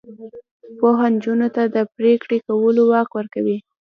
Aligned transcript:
پوهه 0.77 1.05
نجونو 1.13 1.47
ته 1.55 1.63
د 1.75 1.77
پریکړې 1.95 2.37
کولو 2.47 2.81
واک 2.91 3.09
ورکوي. 3.17 3.57